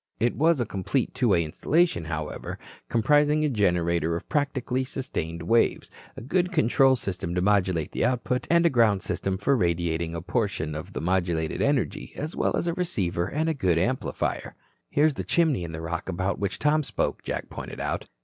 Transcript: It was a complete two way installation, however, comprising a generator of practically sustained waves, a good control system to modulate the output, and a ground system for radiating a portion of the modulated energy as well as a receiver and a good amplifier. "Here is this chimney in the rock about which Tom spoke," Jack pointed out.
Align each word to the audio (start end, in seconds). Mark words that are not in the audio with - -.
It 0.19 0.35
was 0.35 0.59
a 0.59 0.65
complete 0.65 1.13
two 1.13 1.27
way 1.27 1.43
installation, 1.43 2.05
however, 2.05 2.57
comprising 2.89 3.45
a 3.45 3.49
generator 3.49 4.15
of 4.15 4.27
practically 4.27 4.83
sustained 4.83 5.43
waves, 5.43 5.91
a 6.17 6.21
good 6.21 6.51
control 6.51 6.95
system 6.95 7.35
to 7.35 7.41
modulate 7.43 7.91
the 7.91 8.03
output, 8.05 8.47
and 8.49 8.65
a 8.65 8.71
ground 8.71 9.03
system 9.03 9.37
for 9.37 9.55
radiating 9.55 10.15
a 10.15 10.21
portion 10.23 10.73
of 10.73 10.93
the 10.93 11.01
modulated 11.01 11.61
energy 11.61 12.13
as 12.15 12.35
well 12.35 12.57
as 12.57 12.65
a 12.65 12.73
receiver 12.73 13.27
and 13.27 13.47
a 13.47 13.53
good 13.53 13.77
amplifier. 13.77 14.55
"Here 14.89 15.05
is 15.05 15.13
this 15.13 15.27
chimney 15.27 15.63
in 15.63 15.71
the 15.71 15.81
rock 15.81 16.09
about 16.09 16.39
which 16.39 16.57
Tom 16.57 16.81
spoke," 16.81 17.21
Jack 17.21 17.51
pointed 17.51 17.79
out. 17.79 18.07